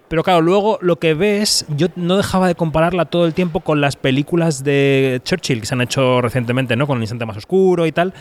Pero 0.07 0.23
claro, 0.23 0.41
luego 0.41 0.77
lo 0.81 0.99
que 0.99 1.15
ves, 1.15 1.65
yo 1.75 1.87
no 1.95 2.15
dejaba 2.15 2.47
de 2.47 2.55
compararla 2.55 3.05
todo 3.05 3.25
el 3.25 3.33
tiempo 3.33 3.59
con 3.59 3.81
las 3.81 3.95
películas 3.95 4.63
de 4.63 5.19
Churchill 5.25 5.59
que 5.59 5.65
se 5.65 5.73
han 5.73 5.81
hecho 5.81 6.21
recientemente, 6.21 6.75
¿no? 6.75 6.85
Con 6.87 6.97
el 6.97 7.03
instante 7.03 7.25
más 7.25 7.35
oscuro 7.35 7.87
y 7.87 7.91
tal 7.91 8.13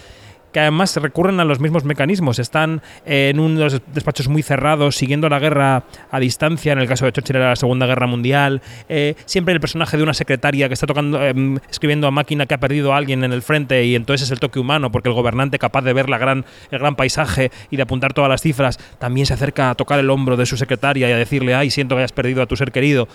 que 0.54 0.60
además 0.60 0.96
recurren 0.96 1.40
a 1.40 1.44
los 1.44 1.58
mismos 1.58 1.84
mecanismos. 1.84 2.38
Están 2.38 2.80
en 3.04 3.40
unos 3.40 3.82
despachos 3.92 4.28
muy 4.28 4.42
cerrados, 4.42 4.94
siguiendo 4.94 5.28
la 5.28 5.40
guerra 5.40 5.82
a 6.12 6.20
distancia. 6.20 6.72
En 6.72 6.78
el 6.78 6.86
caso 6.86 7.04
de 7.04 7.12
Churchill 7.12 7.36
era 7.36 7.48
la 7.50 7.56
Segunda 7.56 7.86
Guerra 7.86 8.06
Mundial. 8.06 8.62
Eh, 8.88 9.16
siempre 9.26 9.52
el 9.52 9.58
personaje 9.58 9.96
de 9.96 10.04
una 10.04 10.14
secretaria 10.14 10.68
que 10.68 10.74
está 10.74 10.86
tocando, 10.86 11.20
em, 11.20 11.58
escribiendo 11.68 12.06
a 12.06 12.12
máquina 12.12 12.46
que 12.46 12.54
ha 12.54 12.58
perdido 12.58 12.94
a 12.94 12.98
alguien 12.98 13.24
en 13.24 13.32
el 13.32 13.42
frente 13.42 13.84
y 13.84 13.96
entonces 13.96 14.28
es 14.28 14.30
el 14.30 14.38
toque 14.38 14.60
humano, 14.60 14.92
porque 14.92 15.08
el 15.08 15.14
gobernante 15.16 15.58
capaz 15.58 15.82
de 15.82 15.92
ver 15.92 16.08
la 16.08 16.18
gran, 16.18 16.44
el 16.70 16.78
gran 16.78 16.94
paisaje 16.94 17.50
y 17.72 17.76
de 17.76 17.82
apuntar 17.82 18.12
todas 18.12 18.30
las 18.30 18.40
cifras, 18.40 18.78
también 19.00 19.26
se 19.26 19.34
acerca 19.34 19.70
a 19.70 19.74
tocar 19.74 19.98
el 19.98 20.08
hombro 20.08 20.36
de 20.36 20.46
su 20.46 20.56
secretaria 20.56 21.08
y 21.08 21.12
a 21.12 21.16
decirle, 21.16 21.56
ay, 21.56 21.70
siento 21.70 21.96
que 21.96 22.02
hayas 22.02 22.12
perdido 22.12 22.42
a 22.42 22.46
tu 22.46 22.54
ser 22.54 22.70
querido. 22.70 23.08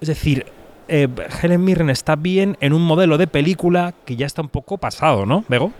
Es 0.00 0.08
decir, 0.08 0.46
eh, 0.88 1.08
Helen 1.42 1.64
Mirren 1.64 1.90
está 1.90 2.16
bien 2.16 2.56
en 2.60 2.72
un 2.72 2.82
modelo 2.82 3.18
de 3.18 3.26
película 3.26 3.94
que 4.04 4.16
ya 4.16 4.26
está 4.26 4.42
un 4.42 4.48
poco 4.48 4.78
pasado, 4.78 5.26
¿no, 5.26 5.44
Bego? 5.48 5.72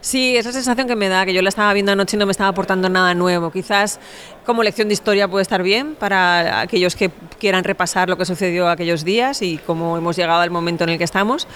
Sí, 0.00 0.36
esa 0.36 0.52
sensación 0.52 0.86
que 0.86 0.96
me 0.96 1.08
da, 1.08 1.24
que 1.24 1.32
yo 1.32 1.40
la 1.40 1.48
estaba 1.48 1.72
viendo 1.72 1.92
anoche 1.92 2.16
y 2.16 2.20
no 2.20 2.26
me 2.26 2.32
estaba 2.32 2.50
aportando 2.50 2.90
nada 2.90 3.14
nuevo. 3.14 3.50
Quizás 3.50 4.00
como 4.44 4.62
lección 4.62 4.88
de 4.88 4.94
historia 4.94 5.28
puede 5.28 5.42
estar 5.42 5.62
bien 5.62 5.94
para 5.94 6.60
aquellos 6.60 6.94
que 6.94 7.10
quieran 7.38 7.64
repasar 7.64 8.10
lo 8.10 8.18
que 8.18 8.26
sucedió 8.26 8.68
aquellos 8.68 9.04
días 9.04 9.40
y 9.40 9.56
cómo 9.58 9.96
hemos 9.96 10.16
llegado 10.16 10.42
al 10.42 10.50
momento 10.50 10.84
en 10.84 10.90
el 10.90 10.98
que 10.98 11.04
estamos 11.04 11.48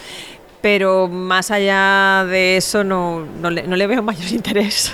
pero 0.60 1.08
más 1.08 1.50
allá 1.50 2.24
de 2.28 2.56
eso 2.56 2.84
no, 2.84 3.24
no, 3.40 3.50
le, 3.50 3.62
no, 3.62 3.76
le, 3.76 3.86
veo 3.86 4.02
mayor 4.02 4.28
interés. 4.32 4.92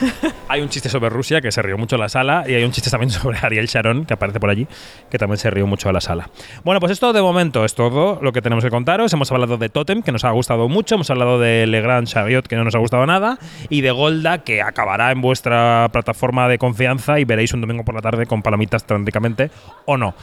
Hay 0.48 0.60
un 0.60 0.68
chiste 0.68 0.88
sobre 0.88 1.08
Rusia 1.10 1.40
que 1.40 1.50
se 1.52 1.62
rió 1.62 1.78
mucho 1.78 1.96
a 1.96 1.98
la 1.98 2.08
sala 2.08 2.44
y 2.46 2.54
hay 2.54 2.64
un 2.64 2.72
chiste 2.72 2.90
también 2.90 3.10
sobre 3.10 3.38
Ariel 3.38 3.66
Sharon 3.66 4.04
que 4.04 4.14
aparece 4.14 4.40
por 4.40 4.50
allí 4.50 4.66
que 5.10 5.18
también 5.18 5.38
se 5.38 5.50
rió 5.50 5.66
mucho 5.66 5.88
a 5.88 5.92
la 5.92 6.00
sala. 6.00 6.30
Bueno, 6.64 6.80
pues 6.80 6.92
esto 6.92 7.12
de 7.12 7.22
momento 7.22 7.64
es 7.64 7.74
todo 7.74 8.18
lo 8.22 8.32
que 8.32 8.42
tenemos 8.42 8.64
que 8.64 8.70
contaros. 8.70 9.12
Hemos 9.12 9.30
hablado 9.32 9.56
de 9.56 9.68
Totem 9.68 10.02
que 10.02 10.12
nos 10.12 10.24
ha 10.24 10.30
gustado 10.30 10.68
mucho, 10.68 10.96
hemos 10.96 11.10
hablado 11.10 11.38
de 11.38 11.66
Legrand 11.66 12.06
Chariot 12.06 12.46
que 12.46 12.56
no 12.56 12.64
nos 12.64 12.74
ha 12.74 12.78
gustado 12.78 13.06
nada 13.06 13.38
y 13.68 13.80
de 13.80 13.90
Golda 13.90 14.44
que 14.44 14.62
acabará 14.62 15.12
en 15.12 15.20
vuestra 15.20 15.88
plataforma 15.92 16.48
de 16.48 16.58
confianza 16.58 17.18
y 17.18 17.24
veréis 17.24 17.52
un 17.54 17.60
domingo 17.60 17.84
por 17.84 17.94
la 17.94 18.02
tarde 18.02 18.26
con 18.26 18.42
palomitas 18.42 18.84
trágicamente 18.84 19.50
o 19.86 19.96
no. 19.96 20.14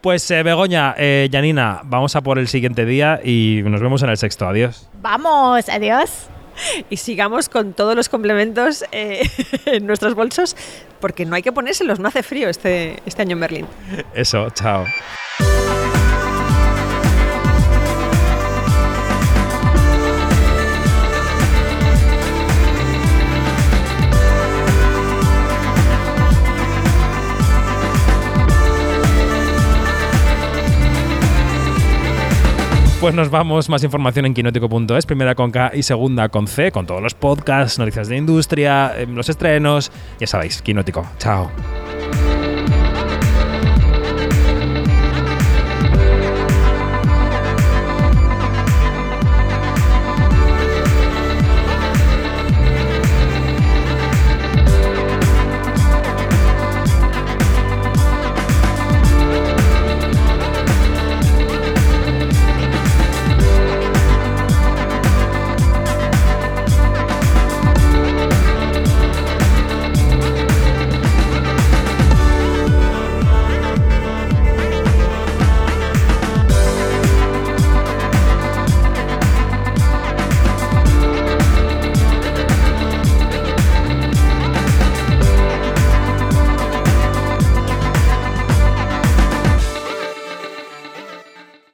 Pues 0.00 0.30
eh, 0.30 0.42
Begoña, 0.42 0.94
eh, 0.96 1.28
Janina, 1.30 1.82
vamos 1.84 2.16
a 2.16 2.22
por 2.22 2.38
el 2.38 2.48
siguiente 2.48 2.86
día 2.86 3.20
y 3.22 3.60
nos 3.64 3.82
vemos 3.82 4.02
en 4.02 4.08
el 4.08 4.16
sexto. 4.16 4.48
Adiós. 4.48 4.88
Vamos, 5.02 5.68
adiós. 5.68 6.28
Y 6.88 6.96
sigamos 6.96 7.48
con 7.48 7.74
todos 7.74 7.94
los 7.94 8.08
complementos 8.08 8.84
eh, 8.92 9.28
en 9.66 9.86
nuestros 9.86 10.14
bolsos, 10.14 10.56
porque 11.00 11.26
no 11.26 11.34
hay 11.34 11.42
que 11.42 11.52
ponérselos, 11.52 12.00
no 12.00 12.08
hace 12.08 12.22
frío 12.22 12.48
este, 12.48 12.98
este 13.04 13.22
año 13.22 13.32
en 13.32 13.40
Berlín. 13.40 13.66
Eso, 14.14 14.48
chao. 14.50 14.86
Pues 33.00 33.14
nos 33.14 33.30
vamos, 33.30 33.70
más 33.70 33.82
información 33.82 34.26
en 34.26 34.34
quinótico.es, 34.34 35.06
primera 35.06 35.34
con 35.34 35.50
K 35.50 35.70
y 35.72 35.82
segunda 35.82 36.28
con 36.28 36.46
C, 36.46 36.70
con 36.70 36.84
todos 36.84 37.00
los 37.00 37.14
podcasts, 37.14 37.78
noticias 37.78 38.08
de 38.08 38.18
industria, 38.18 38.92
em, 38.94 39.14
los 39.14 39.30
estrenos, 39.30 39.90
ya 40.18 40.26
sabéis, 40.26 40.60
Quinótico. 40.60 41.06
Chao. 41.18 41.50